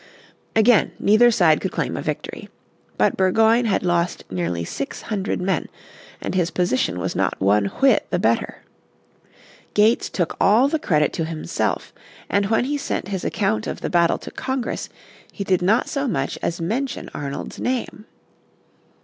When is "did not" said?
15.43-15.87